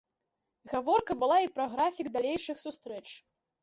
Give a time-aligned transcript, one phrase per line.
[0.71, 3.07] Гаворка была і пра графік далейшых сустрэч.